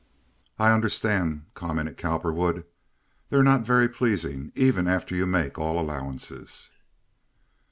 [0.57, 2.63] "I understand," commented Cowperwood.
[3.29, 6.71] "They're not very pleasing, even after you make all allowances."